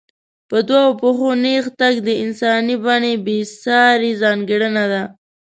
[0.49, 5.03] په دوو پښو نېغ تګ د انساني بڼې بېسارې ځانګړنه ده.